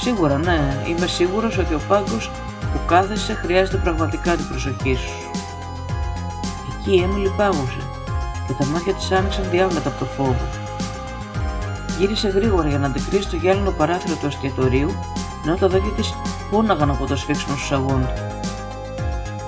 Σίγουρα, 0.00 0.38
ναι, 0.38 0.84
είμαι 0.88 1.06
σίγουρος 1.06 1.58
ότι 1.58 1.74
ο 1.74 1.80
πάγκος 1.88 2.30
που 2.72 2.78
κάθεσαι 2.86 3.34
χρειάζεται 3.34 3.76
πραγματικά 3.76 4.36
την 4.36 4.48
προσοχή 4.48 4.94
σου. 4.94 5.27
Εκεί 6.88 6.96
η 6.96 7.02
Έμιλι 7.02 7.32
πάγωσε 7.36 7.82
και 8.46 8.52
τα 8.52 8.64
μάτια 8.66 8.94
της 8.94 9.10
άνοιξαν 9.10 9.44
διάβλατα 9.50 9.88
από 9.88 9.98
το 9.98 10.04
φόβο. 10.04 10.48
Γύρισε 11.98 12.28
γρήγορα 12.28 12.68
για 12.68 12.78
να 12.78 12.86
αντικρίσει 12.86 13.28
το 13.28 13.36
γυάλινο 13.36 13.70
παράθυρο 13.70 14.14
του 14.14 14.26
εστιατορίου, 14.26 14.94
ενώ 15.44 15.56
τα 15.56 15.68
δόντια 15.68 15.90
της 15.90 16.14
πόναγαν 16.50 16.90
από 16.90 17.06
το 17.06 17.16
σφίξιμο 17.16 17.56
στους 17.56 17.72
αγών 17.72 18.00
του. 18.00 18.22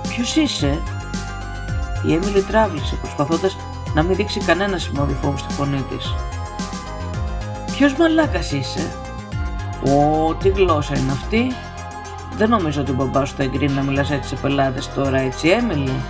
Ποιος 0.08 0.36
είσαι, 0.36 0.78
η 2.06 2.12
Έμιλι 2.12 2.42
τράβλησε 2.42 2.94
προσπαθώντας 2.94 3.56
να 3.94 4.02
μην 4.02 4.16
δείξει 4.16 4.40
κανένα 4.40 4.78
σημάδι 4.78 5.16
φόβου 5.22 5.38
στη 5.38 5.52
φωνή 5.52 5.84
της. 5.90 6.14
Ποιος 7.72 7.94
μαλάκας 7.94 8.52
είσαι, 8.52 8.90
Ω, 9.86 10.34
τι 10.34 10.48
γλώσσα 10.48 10.98
είναι 10.98 11.12
αυτή; 11.12 11.52
Δεν 12.36 12.48
νομίζω 12.48 12.80
ότι 12.80 12.90
ο 12.90 12.94
μπαμπάς 12.94 13.28
σου 13.28 13.34
θα 13.36 13.42
εγκρίνει 13.42 13.72
να 13.72 13.82
μιλάς 13.82 14.10
έτσι 14.10 14.28
σε 14.28 14.36
πελάτες 14.36 14.90
τώρα, 14.94 15.18
έτσι, 15.18 15.48
Έμιλι. 15.48 16.02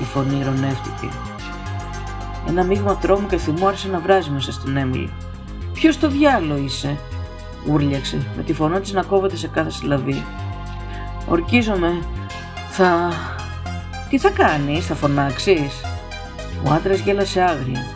Η 0.00 0.04
φωνή 0.04 0.38
ηρωνεύτηκε. 0.38 1.08
Ένα 2.48 2.64
μείγμα 2.64 2.96
τρόμου 2.96 3.26
και 3.26 3.36
θυμού 3.36 3.66
άρχισε 3.66 3.88
να 3.88 3.98
βράζει 3.98 4.30
μέσα 4.30 4.52
στην 4.52 4.76
Έμιλι. 4.76 5.12
Ποιος 5.72 5.98
το 5.98 6.08
διάλογο 6.08 6.60
είσαι, 6.60 6.98
ούρλιαξε, 7.66 8.26
με 8.36 8.42
τη 8.42 8.52
φωνή 8.52 8.80
της 8.80 8.92
να 8.92 9.02
κόβεται 9.02 9.36
σε 9.36 9.48
κάθε 9.48 9.70
συλλαβή. 9.70 10.24
Ορκίζομαι. 11.28 12.02
Θα. 12.70 13.12
Τι 14.08 14.18
θα 14.18 14.30
κάνεις, 14.30 14.86
θα 14.86 14.94
φωνάξεις; 14.94 15.80
Ο 16.66 16.70
άντρας 16.70 16.98
γέλασε 16.98 17.40
άγρια. 17.40 17.86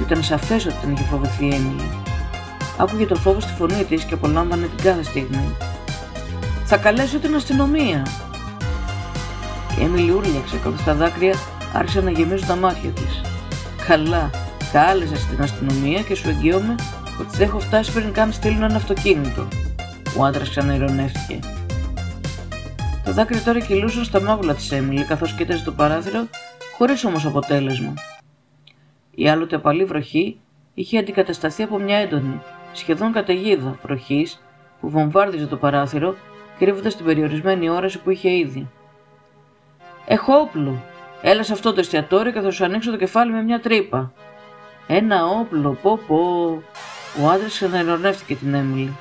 Ήταν 0.00 0.22
σαφές 0.22 0.66
ότι 0.66 0.74
την 0.80 0.92
είχε 0.92 1.04
φοβηθεί 1.04 1.44
η 1.44 1.54
Έμιλι. 1.54 1.90
Άκουγε 2.76 3.06
το 3.06 3.14
φόβο 3.14 3.40
στη 3.40 3.52
φωνή 3.52 3.84
της 3.84 4.04
και 4.04 4.14
απολάμβανε 4.14 4.66
την 4.66 4.84
κάθε 4.84 5.02
στιγμή. 5.02 5.56
Θα 6.64 6.76
καλέσω 6.76 7.18
την 7.18 7.34
αστυνομία. 7.34 8.02
Η 9.78 9.84
Έμιλι 9.84 10.10
ούρλιαξε 10.10 10.56
καθώ 10.56 10.84
τα 10.84 10.94
δάκρυα 10.94 11.34
άρχισαν 11.74 12.04
να 12.04 12.10
γεμίζουν 12.10 12.46
τα 12.46 12.56
μάτια 12.56 12.90
της. 12.90 13.20
Καλά, 13.86 14.30
κάλεσε 14.72 15.16
στην 15.16 15.42
αστυνομία 15.42 16.02
και 16.02 16.14
σου 16.14 16.28
εγγυώμαι 16.28 16.74
ότι 17.20 17.36
δεν 17.36 17.48
έχω 17.48 17.60
φτάσει 17.60 17.92
πριν 17.92 18.12
καν 18.12 18.32
στείλουν 18.32 18.62
ένα 18.62 18.76
αυτοκίνητο. 18.76 19.48
Ο 20.18 20.24
άντρας 20.24 20.50
ξαναειρωνεύτηκε. 20.50 21.38
Τα 23.04 23.12
δάκρυα 23.12 23.42
τώρα 23.42 23.60
κυλούσαν 23.60 24.04
στα 24.04 24.20
μάγουλα 24.20 24.54
της 24.54 24.72
Έμιλι 24.72 25.04
καθώς 25.04 25.32
κοίταζε 25.32 25.64
το 25.64 25.72
παράθυρο, 25.72 26.26
χωρίς 26.76 27.04
όμως 27.04 27.26
αποτέλεσμα. 27.26 27.94
Η 29.10 29.28
άλλοτε 29.28 29.56
απαλή 29.56 29.84
βροχή 29.84 30.40
είχε 30.74 30.98
αντικατασταθεί 30.98 31.62
από 31.62 31.78
μια 31.78 31.96
έντονη, 31.96 32.40
σχεδόν 32.72 33.12
καταιγίδα 33.12 33.78
βροχής 33.82 34.42
που 34.80 34.90
βομβάρδιζε 34.90 35.46
το 35.46 35.56
παράθυρο, 35.56 36.14
κρύβοντας 36.58 36.96
την 36.96 37.04
περιορισμένη 37.04 37.68
όραση 37.68 37.98
που 37.98 38.10
είχε 38.10 38.30
ήδη. 38.30 38.68
Έχω 40.10 40.34
όπλο! 40.34 40.82
Έλα 41.22 41.42
σε 41.42 41.52
αυτό 41.52 41.72
το 41.72 41.80
εστιατόριο 41.80 42.32
και 42.32 42.40
θα 42.40 42.50
σου 42.50 42.64
ανοίξω 42.64 42.90
το 42.90 42.96
κεφάλι 42.96 43.32
με 43.32 43.42
μια 43.42 43.60
τρύπα. 43.60 44.12
Ένα 44.86 45.26
όπλο, 45.26 45.78
πω 45.82 45.98
πω. 46.06 46.16
Ο 47.22 47.28
άντρας 47.28 47.52
ξαναειρωνεύτηκε 47.52 48.34
την 48.34 48.54
Έμιλι. 48.54 48.96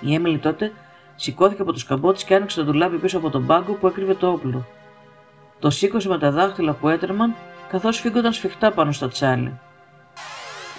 Η 0.00 0.14
Έμιλι 0.14 0.38
τότε 0.38 0.72
σηκώθηκε 1.14 1.62
από 1.62 1.72
το 1.72 1.78
σκαμπό 1.78 2.12
τη 2.12 2.24
και 2.24 2.34
άνοιξε 2.34 2.56
το 2.56 2.64
ντουλάπι 2.64 2.96
πίσω 2.96 3.18
από 3.18 3.30
τον 3.30 3.46
πάγκο 3.46 3.72
που 3.72 3.86
έκρυβε 3.86 4.14
το 4.14 4.30
όπλο. 4.30 4.66
Το 5.58 5.70
σήκωσε 5.70 6.08
με 6.08 6.18
τα 6.18 6.30
δάχτυλα 6.30 6.72
που 6.72 6.88
έτρεμαν 6.88 7.34
καθώς 7.68 8.00
φύγονταν 8.00 8.32
σφιχτά 8.32 8.72
πάνω 8.72 8.92
στα 8.92 9.08
τσάλι. 9.08 9.58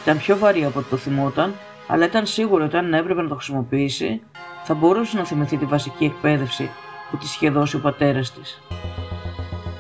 Ήταν 0.01 0.17
πιο 0.17 0.37
βαρύ 0.37 0.65
από 0.65 0.79
ό,τι 0.79 0.89
το 0.89 0.97
θυμόταν, 0.97 1.53
αλλά 1.87 2.05
ήταν 2.05 2.25
σίγουρο 2.25 2.63
ότι 2.63 2.77
αν 2.77 2.93
έπρεπε 2.93 3.21
να 3.21 3.27
το 3.27 3.35
χρησιμοποιήσει, 3.35 4.21
θα 4.63 4.73
μπορούσε 4.73 5.17
να 5.17 5.25
θυμηθεί 5.25 5.57
τη 5.57 5.65
βασική 5.65 6.05
εκπαίδευση 6.05 6.69
που 7.11 7.17
τη 7.17 7.25
είχε 7.25 7.49
δώσει 7.49 7.75
ο 7.75 7.79
πατέρας 7.79 8.31
της. 8.31 8.61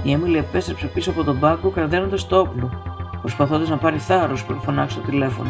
Η 0.03 0.11
Έμιλι 0.11 0.37
επέστρεψε 0.37 0.87
πίσω 0.87 1.09
από 1.09 1.23
τον 1.23 1.39
πάγκο 1.39 1.69
κρατώντα 1.69 2.17
το 2.27 2.39
όπλο, 2.39 2.69
προσπαθώντας 3.21 3.69
να 3.69 3.77
πάρει 3.77 3.97
θάρρος 3.97 4.45
πριν 4.45 4.61
φωνάξει 4.61 4.95
το 4.97 5.01
τηλέφωνο. 5.01 5.49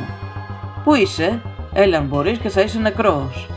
Πού 0.83 0.93
είσαι, 0.93 1.41
έλα 1.73 1.97
αν 1.97 2.05
μπορείς 2.05 2.37
και 2.37 2.49
θα 2.49 2.61
είσαι 2.61 2.79
νεκρός. 2.79 3.49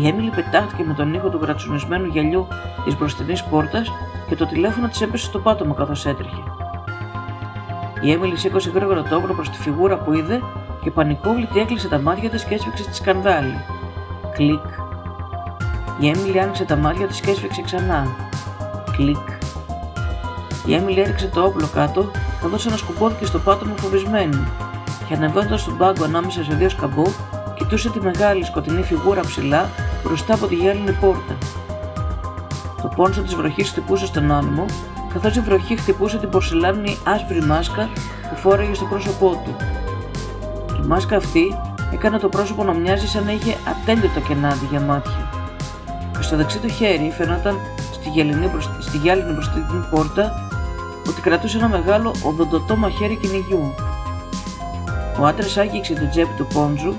Η 0.00 0.08
Έμιλι 0.08 0.30
πετάχτηκε 0.30 0.84
με 0.84 0.94
τον 0.94 1.14
ήχο 1.14 1.28
του 1.28 1.38
γρατσουνισμένου 1.42 2.06
γυαλιού 2.06 2.46
της 2.84 2.96
μπροστινής 2.96 3.44
πόρτας 3.44 3.92
και 4.28 4.36
το 4.36 4.46
τηλέφωνό 4.46 4.88
της 4.88 5.00
έπεσε 5.00 5.24
στο 5.24 5.38
πάτωμα 5.38 5.74
καθώς 5.74 6.06
έτρεχε. 6.06 6.42
Η 8.00 8.12
Έμιλι 8.12 8.36
σήκωσε 8.36 8.70
γρήγορα 8.70 9.02
το 9.02 9.16
όπλο 9.16 9.34
προς 9.34 9.50
τη 9.50 9.58
φιγούρα 9.58 9.98
που 9.98 10.12
είδε 10.12 10.40
και 10.82 10.90
πανικόβλητη 10.90 11.58
έκλεισε 11.60 11.88
τα 11.88 11.98
μάτια 11.98 12.30
της 12.30 12.44
και 12.44 12.54
έσφιξε 12.54 12.84
τη 12.84 12.94
σκανδάλη. 12.94 13.64
Κλικ. 14.32 14.64
Η 16.00 16.08
Έμιλι 16.08 16.40
άνοιξε 16.40 16.64
τα 16.64 16.76
μάτια 16.76 17.06
της 17.06 17.20
και 17.20 17.30
έσφιξε 17.30 17.62
ξανά. 17.62 18.06
Κλικ. 18.96 19.28
Η 20.66 20.74
Έμιλι 20.74 21.00
έριξε 21.00 21.26
το 21.26 21.42
όπλο 21.44 21.68
κάτω, 21.74 22.10
καθώς 22.40 22.56
ανασηκώθηκε 22.66 23.24
στο 23.24 23.38
πάτωμα 23.38 23.74
φοβισμένη, 23.76 24.48
και 25.08 25.14
ανεβαίνοντας 25.14 25.60
στον 25.60 25.76
πάγκο 25.76 26.04
ανάμεσα 26.04 26.44
σε 26.44 26.54
δύο 26.54 26.68
σκαμπό, 26.68 27.04
κοιτούσε 27.54 27.90
τη 27.90 28.00
μεγάλη 28.00 28.44
σκοτεινή 28.44 28.82
φιγούρα 28.82 29.20
ψηλά 29.20 29.68
μπροστά 30.04 30.34
από 30.34 30.46
τη 30.46 30.54
γυάλινη 30.54 30.92
πόρτα. 30.92 31.36
Το 32.82 32.88
πόνσο 32.96 33.22
της 33.22 33.34
βροχής 33.34 33.70
χτυπούσε 33.70 34.06
στον 34.06 34.32
άνεμο 34.32 34.64
καθώς 35.12 35.36
η 35.36 35.40
βροχή 35.40 35.76
χτυπούσε 35.76 36.18
την 36.18 36.28
πορσελάνη 36.28 36.96
άσπρη 37.04 37.42
μάσκα 37.42 37.88
που 38.30 38.36
φόρεγε 38.36 38.74
στο 38.74 38.84
πρόσωπό 38.84 39.42
του. 39.44 39.56
Η 40.82 40.86
μάσκα 40.86 41.16
αυτή 41.16 41.58
έκανε 41.92 42.18
το 42.18 42.28
πρόσωπο 42.28 42.64
να 42.64 42.72
μοιάζει 42.72 43.06
σαν 43.06 43.24
να 43.24 43.32
είχε 43.32 43.56
ατέλειωτα 43.68 44.20
κενάδι 44.20 44.66
για 44.70 44.80
μάτια. 44.80 45.30
Και 46.16 46.22
στο 46.22 46.36
δεξί 46.36 46.58
του 46.58 46.68
χέρι 46.68 47.12
φαινόταν 47.16 47.56
στη, 47.92 48.08
γυάλινη 48.08 48.50
στη 48.80 48.96
γυάλινη 48.96 49.32
μπροστινή 49.32 49.86
πόρτα 49.90 50.48
ότι 51.08 51.20
κρατούσε 51.20 51.56
ένα 51.56 51.68
μεγάλο 51.68 52.14
οδοντοτό 52.22 52.76
μαχαίρι 52.76 53.16
κυνηγιού. 53.16 53.74
Ο 55.20 55.26
άντρας 55.26 55.56
άγγιξε 55.56 55.94
την 55.94 56.10
τσέπη 56.10 56.34
του 56.36 56.46
πόντζου, 56.54 56.94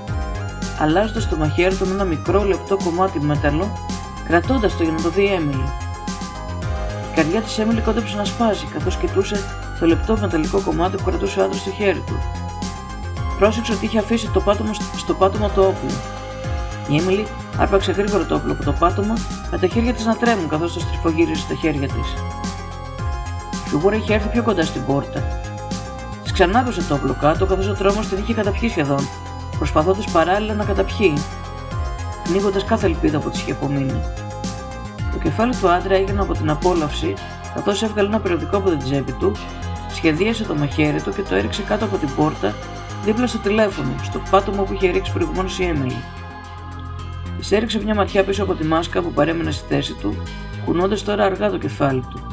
αλλάζοντας 0.78 1.28
το 1.28 1.36
μαχαίρι 1.36 1.74
του 1.74 1.86
με 1.86 1.92
ένα 1.94 2.04
μικρό 2.04 2.44
λεπτό 2.44 2.76
κομμάτι 2.84 3.20
μέταλλο, 3.20 3.72
κρατώντας 4.26 4.76
το 4.76 4.82
για 4.82 4.92
να 4.92 5.02
το 5.02 5.10
δει 5.10 5.22
η 5.22 5.32
Έμιλι. 5.32 5.68
Η 7.12 7.14
καρδιά 7.14 7.40
της 7.40 7.58
Έμιλι 7.58 7.80
κόντεψε 7.80 8.16
να 8.16 8.24
σπάσει 8.24 8.66
καθώς 8.66 8.96
κοιτούσε 8.96 9.40
το 9.80 9.86
λεπτό 9.86 10.16
μεταλλικό 10.20 10.60
κομμάτι 10.60 10.96
που 10.96 11.04
κρατούσε 11.04 11.40
ο 11.40 11.44
άντρας 11.44 11.60
στο 11.60 11.70
χέρι 11.70 12.02
του. 12.06 12.41
Πρόσεξε 13.38 13.72
ότι 13.72 13.84
είχε 13.84 13.98
αφήσει 13.98 14.30
το 14.30 14.40
πάτωμα 14.40 14.72
στο 14.96 15.14
πάτωμα 15.14 15.50
το 15.50 15.60
όπλο. 15.60 15.90
Η 16.88 16.96
Έμιλι 16.96 17.26
άρπαξε 17.58 17.92
γρήγορα 17.92 18.26
το 18.26 18.34
όπλο 18.34 18.52
από 18.52 18.64
το 18.64 18.72
πάτωμα 18.72 19.14
με 19.50 19.58
τα 19.58 19.66
χέρια 19.66 19.94
της 19.94 20.04
να 20.04 20.16
τρέμουν 20.16 20.48
καθώς 20.48 20.72
το 20.72 20.80
στριφογύρισε 20.80 21.40
στα 21.40 21.54
χέρια 21.54 21.88
της. 21.88 22.12
Η 23.64 23.68
φιγούρα 23.68 23.96
είχε 23.96 24.14
έρθει 24.14 24.28
πιο 24.28 24.42
κοντά 24.42 24.64
στην 24.64 24.84
πόρτα. 24.86 25.40
Της 26.22 26.32
ξανάπεσε 26.32 26.82
το 26.82 26.94
όπλο 26.94 27.16
κάτω 27.20 27.46
καθώς 27.46 27.68
ο 27.68 27.74
τρόμος 27.74 28.08
την 28.08 28.18
είχε 28.18 28.34
καταπιεί 28.34 28.68
σχεδόν, 28.68 29.08
προσπαθώντας 29.58 30.04
παράλληλα 30.10 30.54
να 30.54 30.64
καταπιεί, 30.64 31.12
πνίγοντας 32.24 32.64
κάθε 32.64 32.86
ελπίδα 32.86 33.18
που 33.18 33.30
της 33.30 33.40
είχε 33.40 33.52
απομείνει. 33.52 34.00
Το 35.12 35.18
κεφάλι 35.22 35.56
του 35.56 35.68
άντρα 35.68 35.94
έγινε 35.94 36.20
από 36.20 36.32
την 36.32 36.50
απόλαυση 36.50 37.14
καθώς 37.54 37.82
έβγαλε 37.82 38.08
ένα 38.08 38.20
περιοδικό 38.20 38.56
από 38.56 38.68
την 38.70 38.78
τσέπη 38.78 39.12
του, 39.12 39.32
σχεδίασε 39.92 40.44
το 40.44 40.54
μαχαίρι 40.54 41.02
του 41.02 41.12
και 41.12 41.22
το 41.22 41.34
έριξε 41.34 41.62
κάτω 41.62 41.84
από 41.84 41.96
την 41.96 42.08
πόρτα 42.16 42.54
δίπλα 43.04 43.26
στο 43.26 43.38
τηλέφωνο, 43.38 43.90
στο 44.02 44.22
πάτωμα 44.30 44.62
που 44.62 44.72
είχε 44.72 44.90
ρίξει 44.90 45.12
προηγουμένως 45.12 45.58
η 45.58 45.64
Έμιλι. 45.64 46.02
Τη 47.40 47.56
έριξε 47.56 47.82
μια 47.82 47.94
ματιά 47.94 48.24
πίσω 48.24 48.42
από 48.42 48.54
τη 48.54 48.64
μάσκα 48.64 49.02
που 49.02 49.12
παρέμεινε 49.12 49.50
στη 49.50 49.64
θέση 49.68 49.94
του, 49.94 50.22
κουνώντας 50.64 51.02
τώρα 51.02 51.24
αργά 51.24 51.50
το 51.50 51.58
κεφάλι 51.58 52.04
του. 52.10 52.26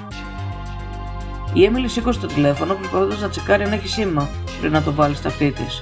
Η 1.53 1.63
Έμιλι 1.63 1.87
σήκωσε 1.87 2.19
το 2.19 2.27
τηλέφωνο 2.27 2.73
προσπαθώντας 2.73 3.21
να 3.21 3.29
τσεκάρει 3.29 3.63
αν 3.63 3.71
έχει 3.71 3.87
σήμα 3.87 4.29
πριν 4.59 4.71
να 4.71 4.81
το 4.81 4.93
βάλει 4.93 5.15
στα 5.15 5.27
αυτή 5.27 5.51
της. 5.51 5.81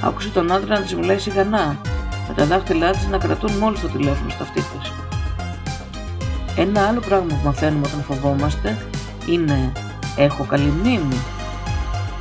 Άκουσε 0.00 0.28
τον 0.28 0.52
άντρα 0.52 0.74
να 0.78 0.82
της 0.82 0.94
μιλάει 0.94 1.18
σιγανά, 1.18 1.80
με 2.28 2.34
τα 2.34 2.44
δάχτυλά 2.44 2.90
της 2.90 3.08
να 3.08 3.18
κρατούν 3.18 3.52
μόλις 3.52 3.80
το 3.80 3.88
τηλέφωνο 3.88 4.30
στα 4.30 4.42
αυτή 4.42 4.60
της. 4.60 4.92
Ένα 6.56 6.86
άλλο 6.86 7.00
πράγμα 7.00 7.26
που 7.26 7.40
μαθαίνουμε 7.44 7.86
όταν 7.86 8.02
φοβόμαστε 8.02 8.86
είναι 9.26 9.72
«Έχω 10.16 10.44
καλή 10.44 10.72
μνήμη», 10.80 11.16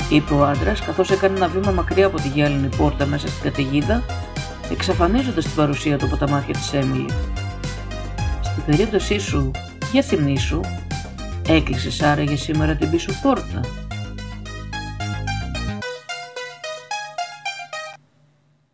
είπε 0.10 0.34
ο 0.34 0.46
άντρας 0.46 0.82
καθώς 0.82 1.12
έκανε 1.12 1.36
ένα 1.36 1.48
βήμα 1.48 1.72
μακριά 1.72 2.06
από 2.06 2.18
τη 2.22 2.28
γυάλινη 2.28 2.70
πόρτα 2.78 3.06
μέσα 3.06 3.28
στην 3.28 3.42
καταιγίδα, 3.44 4.04
εξαφανίζοντας 4.72 5.44
την 5.46 5.56
παρουσία 5.56 5.98
του 5.98 6.06
από 6.06 6.18
τα 6.18 6.30
μάτια 6.30 6.54
της 6.54 6.74
Έμιλι. 6.74 7.10
Στην 8.42 8.64
περίπτωσή 8.66 9.20
σου, 9.20 9.52
για 9.92 10.02
θυμίσου, 10.02 10.60
έκλεισες 11.48 12.02
άραγε 12.02 12.36
σήμερα 12.36 12.76
την 12.76 12.90
πίσω 12.90 13.12
πόρτα. 13.22 13.62